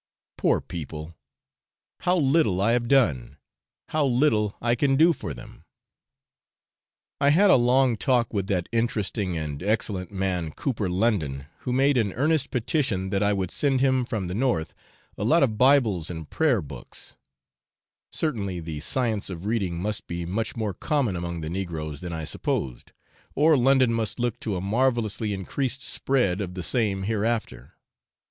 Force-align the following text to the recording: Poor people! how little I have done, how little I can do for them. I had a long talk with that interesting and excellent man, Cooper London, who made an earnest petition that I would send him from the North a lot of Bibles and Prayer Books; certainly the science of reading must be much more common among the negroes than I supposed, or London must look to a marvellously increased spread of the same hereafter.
Poor 0.35 0.59
people! 0.59 1.15
how 1.99 2.17
little 2.17 2.59
I 2.59 2.71
have 2.71 2.87
done, 2.87 3.37
how 3.89 4.03
little 4.03 4.55
I 4.59 4.73
can 4.73 4.95
do 4.95 5.13
for 5.13 5.31
them. 5.35 5.63
I 7.19 7.29
had 7.29 7.51
a 7.51 7.55
long 7.55 7.97
talk 7.97 8.33
with 8.33 8.47
that 8.47 8.67
interesting 8.71 9.37
and 9.37 9.61
excellent 9.61 10.11
man, 10.11 10.53
Cooper 10.53 10.89
London, 10.89 11.45
who 11.59 11.71
made 11.71 11.99
an 11.99 12.13
earnest 12.13 12.49
petition 12.49 13.11
that 13.11 13.21
I 13.21 13.31
would 13.31 13.51
send 13.51 13.79
him 13.79 14.03
from 14.03 14.25
the 14.27 14.33
North 14.33 14.73
a 15.19 15.23
lot 15.23 15.43
of 15.43 15.59
Bibles 15.59 16.09
and 16.09 16.27
Prayer 16.27 16.63
Books; 16.63 17.15
certainly 18.11 18.59
the 18.59 18.79
science 18.79 19.29
of 19.29 19.45
reading 19.45 19.79
must 19.79 20.07
be 20.07 20.25
much 20.25 20.55
more 20.55 20.73
common 20.73 21.15
among 21.15 21.41
the 21.41 21.49
negroes 21.51 22.01
than 22.01 22.11
I 22.11 22.23
supposed, 22.23 22.91
or 23.35 23.55
London 23.55 23.93
must 23.93 24.19
look 24.19 24.39
to 24.39 24.55
a 24.55 24.61
marvellously 24.61 25.31
increased 25.31 25.83
spread 25.83 26.41
of 26.41 26.55
the 26.55 26.63
same 26.63 27.03
hereafter. 27.03 27.75